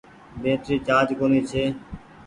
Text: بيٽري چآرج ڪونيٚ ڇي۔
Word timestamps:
بيٽري 0.41 0.75
چآرج 0.87 1.09
ڪونيٚ 1.19 1.47
ڇي۔ 1.49 1.63